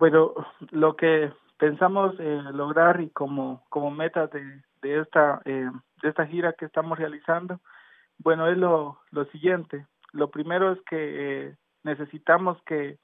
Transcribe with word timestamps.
Bueno, 0.00 0.32
lo 0.70 0.96
que 0.96 1.30
pensamos 1.58 2.14
eh, 2.18 2.42
lograr 2.54 3.02
y 3.02 3.10
como, 3.10 3.62
como 3.68 3.90
meta 3.90 4.28
de, 4.28 4.62
de, 4.80 5.00
esta, 5.00 5.42
eh, 5.44 5.70
de 6.02 6.08
esta 6.08 6.26
gira 6.26 6.54
que 6.54 6.64
estamos 6.64 6.98
realizando, 6.98 7.60
bueno, 8.16 8.48
es 8.48 8.56
lo, 8.56 8.98
lo 9.10 9.26
siguiente. 9.26 9.86
Lo 10.12 10.30
primero 10.30 10.72
es 10.72 10.78
que 10.88 11.48
eh, 11.48 11.56
necesitamos 11.84 12.56
que 12.64 12.98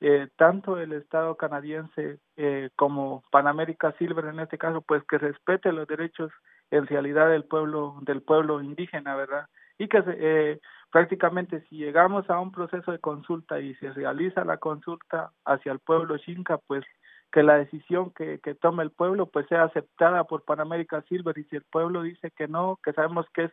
eh, 0.00 0.28
tanto 0.36 0.80
el 0.80 0.94
Estado 0.94 1.36
canadiense 1.36 2.20
eh, 2.38 2.70
como 2.74 3.22
Panamérica 3.30 3.92
Silver 3.98 4.24
en 4.24 4.40
este 4.40 4.56
caso, 4.56 4.80
pues 4.80 5.02
que 5.04 5.18
respete 5.18 5.72
los 5.72 5.86
derechos 5.86 6.32
en 6.70 6.86
realidad 6.86 7.28
del 7.28 7.44
pueblo 7.44 7.98
del 8.00 8.22
pueblo 8.22 8.62
indígena, 8.62 9.14
¿verdad? 9.14 9.46
Y 9.80 9.88
que 9.88 10.04
eh, 10.06 10.60
prácticamente 10.92 11.62
si 11.62 11.78
llegamos 11.78 12.28
a 12.28 12.38
un 12.38 12.52
proceso 12.52 12.92
de 12.92 12.98
consulta 12.98 13.60
y 13.60 13.74
se 13.76 13.90
realiza 13.94 14.44
la 14.44 14.58
consulta 14.58 15.30
hacia 15.46 15.72
el 15.72 15.78
pueblo 15.78 16.18
Xinca, 16.18 16.58
pues 16.58 16.84
que 17.32 17.42
la 17.42 17.56
decisión 17.56 18.10
que, 18.10 18.40
que 18.40 18.54
tome 18.54 18.82
el 18.82 18.90
pueblo 18.90 19.24
pues 19.30 19.46
sea 19.46 19.62
aceptada 19.62 20.24
por 20.24 20.44
Panamérica 20.44 21.00
Silver. 21.08 21.38
Y 21.38 21.44
si 21.44 21.56
el 21.56 21.62
pueblo 21.62 22.02
dice 22.02 22.30
que 22.30 22.46
no, 22.46 22.78
que 22.84 22.92
sabemos 22.92 23.24
que 23.32 23.44
es 23.44 23.52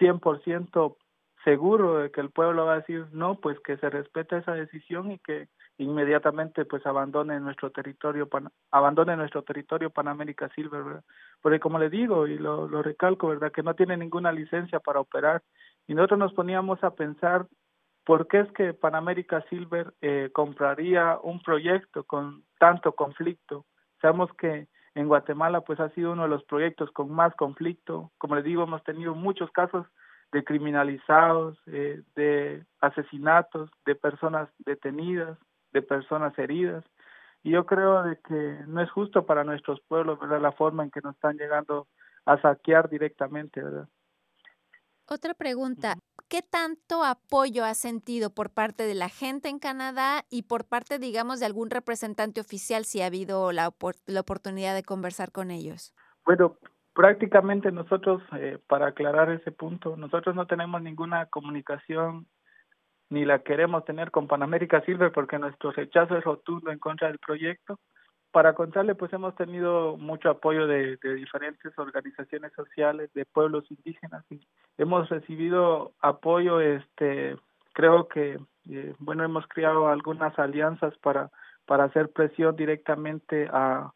100% 0.00 0.96
seguro 1.44 1.98
de 1.98 2.10
que 2.10 2.20
el 2.20 2.30
pueblo 2.30 2.66
va 2.66 2.74
a 2.74 2.80
decir 2.80 3.06
no, 3.12 3.36
pues 3.36 3.58
que 3.60 3.76
se 3.76 3.90
respete 3.90 4.38
esa 4.38 4.52
decisión 4.52 5.12
y 5.12 5.18
que 5.18 5.48
inmediatamente 5.78 6.64
pues 6.64 6.86
abandone 6.86 7.40
nuestro 7.40 7.70
territorio 7.70 8.28
abandone 8.70 9.16
nuestro 9.16 9.42
territorio 9.42 9.90
Panamérica 9.90 10.48
Silver, 10.54 10.82
¿verdad? 10.82 11.04
Porque 11.40 11.60
como 11.60 11.78
le 11.78 11.90
digo 11.90 12.26
y 12.26 12.38
lo, 12.38 12.68
lo 12.68 12.82
recalco, 12.82 13.28
¿verdad? 13.28 13.52
Que 13.52 13.62
no 13.62 13.74
tiene 13.74 13.96
ninguna 13.96 14.32
licencia 14.32 14.80
para 14.80 15.00
operar 15.00 15.42
y 15.86 15.94
nosotros 15.94 16.18
nos 16.18 16.34
poníamos 16.34 16.82
a 16.84 16.94
pensar 16.94 17.46
por 18.04 18.26
qué 18.28 18.40
es 18.40 18.52
que 18.52 18.74
Panamérica 18.74 19.44
Silver 19.48 19.94
eh, 20.00 20.30
compraría 20.32 21.18
un 21.22 21.40
proyecto 21.40 22.04
con 22.04 22.44
tanto 22.58 22.92
conflicto. 22.92 23.64
Sabemos 24.00 24.30
que 24.34 24.68
en 24.94 25.08
Guatemala 25.08 25.62
pues 25.62 25.80
ha 25.80 25.88
sido 25.90 26.12
uno 26.12 26.24
de 26.24 26.28
los 26.28 26.44
proyectos 26.44 26.90
con 26.90 27.10
más 27.10 27.34
conflicto. 27.34 28.10
Como 28.18 28.36
les 28.36 28.44
digo, 28.44 28.64
hemos 28.64 28.82
tenido 28.84 29.14
muchos 29.14 29.50
casos 29.52 29.86
de 30.32 30.44
criminalizados, 30.44 31.58
eh, 31.66 32.02
de 32.16 32.64
asesinatos, 32.80 33.70
de 33.84 33.94
personas 33.94 34.48
detenidas, 34.64 35.38
de 35.72 35.82
personas 35.82 36.36
heridas. 36.38 36.84
Y 37.42 37.50
yo 37.50 37.66
creo 37.66 38.02
de 38.02 38.16
que 38.16 38.58
no 38.66 38.80
es 38.80 38.90
justo 38.90 39.26
para 39.26 39.44
nuestros 39.44 39.80
pueblos, 39.82 40.18
¿verdad? 40.18 40.40
La 40.40 40.52
forma 40.52 40.84
en 40.84 40.90
que 40.90 41.00
nos 41.00 41.14
están 41.14 41.36
llegando 41.36 41.86
a 42.24 42.40
saquear 42.40 42.88
directamente, 42.88 43.62
¿verdad? 43.62 43.88
Otra 45.08 45.34
pregunta, 45.34 45.96
¿qué 46.28 46.40
tanto 46.40 47.04
apoyo 47.04 47.64
ha 47.64 47.74
sentido 47.74 48.30
por 48.30 48.50
parte 48.50 48.84
de 48.84 48.94
la 48.94 49.08
gente 49.08 49.48
en 49.48 49.58
Canadá 49.58 50.24
y 50.30 50.44
por 50.44 50.64
parte, 50.64 50.98
digamos, 50.98 51.40
de 51.40 51.46
algún 51.46 51.68
representante 51.68 52.40
oficial 52.40 52.84
si 52.84 53.02
ha 53.02 53.06
habido 53.06 53.52
la, 53.52 53.74
la 54.06 54.20
oportunidad 54.20 54.74
de 54.74 54.84
conversar 54.84 55.32
con 55.32 55.50
ellos? 55.50 55.92
Bueno, 56.24 56.56
prácticamente 56.94 57.72
nosotros, 57.72 58.22
eh, 58.36 58.58
para 58.66 58.88
aclarar 58.88 59.30
ese 59.30 59.52
punto, 59.52 59.96
nosotros 59.96 60.34
no 60.34 60.46
tenemos 60.46 60.82
ninguna 60.82 61.26
comunicación 61.26 62.26
ni 63.10 63.26
la 63.26 63.40
queremos 63.40 63.84
tener 63.84 64.10
con 64.10 64.26
Panamérica 64.26 64.80
Silver 64.82 65.12
porque 65.12 65.38
nuestro 65.38 65.70
rechazo 65.72 66.16
es 66.16 66.24
rotundo 66.24 66.70
en 66.70 66.78
contra 66.78 67.08
del 67.08 67.18
proyecto. 67.18 67.78
Para 68.30 68.54
contarle, 68.54 68.94
pues 68.94 69.12
hemos 69.12 69.34
tenido 69.34 69.98
mucho 69.98 70.30
apoyo 70.30 70.66
de, 70.66 70.96
diferentes 71.02 71.78
organizaciones 71.78 72.52
sociales, 72.54 73.12
de 73.12 73.26
pueblos 73.26 73.70
indígenas 73.70 74.24
y 74.30 74.40
hemos 74.78 75.10
recibido 75.10 75.92
apoyo, 76.00 76.60
este, 76.60 77.36
creo 77.74 78.08
que, 78.08 78.40
eh, 78.70 78.94
bueno, 78.98 79.24
hemos 79.24 79.46
creado 79.46 79.88
algunas 79.88 80.38
alianzas 80.38 80.96
para, 81.02 81.30
para 81.66 81.84
hacer 81.84 82.10
presión 82.10 82.56
directamente 82.56 83.46
a, 83.52 83.92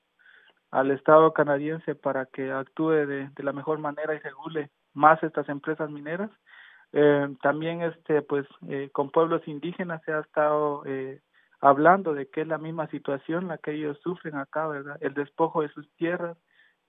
al 0.77 0.91
Estado 0.91 1.33
canadiense 1.33 1.95
para 1.95 2.27
que 2.27 2.53
actúe 2.53 2.91
de, 2.91 3.31
de 3.31 3.43
la 3.43 3.55
mejor 3.55 3.79
manera 3.79 4.15
y 4.15 4.19
regule 4.19 4.71
más 4.93 5.23
estas 5.23 5.49
empresas 5.49 5.89
mineras. 5.89 6.31
Eh, 6.93 7.35
también 7.41 7.81
este 7.81 8.21
pues 8.21 8.47
eh, 8.69 8.91
con 8.93 9.11
pueblos 9.11 9.41
indígenas 9.49 10.03
se 10.05 10.13
ha 10.13 10.21
estado 10.21 10.83
eh, 10.85 11.23
hablando 11.61 12.13
de 12.13 12.29
que 12.29 12.43
es 12.43 12.47
la 12.47 12.59
misma 12.59 12.89
situación 12.89 13.49
la 13.49 13.57
que 13.57 13.73
ellos 13.73 13.99
sufren 14.03 14.37
acá, 14.37 14.69
¿verdad? 14.69 14.99
El 15.01 15.15
despojo 15.15 15.63
de 15.63 15.71
sus 15.71 15.91
tierras, 15.97 16.37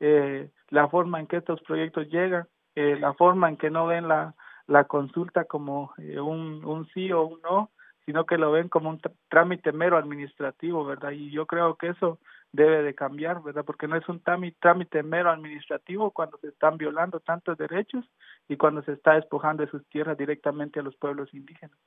eh, 0.01 0.51
la 0.67 0.89
forma 0.89 1.21
en 1.21 1.27
que 1.27 1.37
estos 1.37 1.61
proyectos 1.61 2.09
llegan, 2.09 2.45
eh, 2.75 2.97
la 2.99 3.13
forma 3.13 3.47
en 3.47 3.55
que 3.55 3.69
no 3.69 3.87
ven 3.87 4.09
la, 4.09 4.35
la 4.67 4.83
consulta 4.83 5.45
como 5.45 5.93
eh, 5.97 6.19
un, 6.19 6.65
un 6.65 6.87
sí 6.89 7.09
o 7.13 7.23
un 7.23 7.39
no, 7.41 7.71
sino 8.07 8.25
que 8.25 8.37
lo 8.37 8.53
ven 8.53 8.69
como 8.69 8.89
un 8.89 9.01
trámite 9.27 9.73
mero 9.73 9.97
administrativo, 9.97 10.85
¿verdad? 10.85 11.11
Y 11.11 11.29
yo 11.29 11.45
creo 11.45 11.75
que 11.75 11.89
eso 11.89 12.19
debe 12.53 12.81
de 12.81 12.95
cambiar, 12.95 13.43
¿verdad? 13.43 13.65
Porque 13.65 13.85
no 13.85 13.97
es 13.97 14.07
un 14.07 14.21
trámite 14.21 15.03
mero 15.03 15.29
administrativo 15.29 16.11
cuando 16.11 16.37
se 16.37 16.47
están 16.47 16.77
violando 16.77 17.19
tantos 17.19 17.57
derechos 17.57 18.05
y 18.47 18.55
cuando 18.55 18.81
se 18.83 18.93
está 18.93 19.15
despojando 19.15 19.65
de 19.65 19.71
sus 19.71 19.85
tierras 19.89 20.17
directamente 20.17 20.79
a 20.79 20.83
los 20.83 20.95
pueblos 20.95 21.33
indígenas. 21.33 21.77